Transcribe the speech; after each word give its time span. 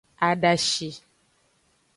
Adashi. 0.27 0.89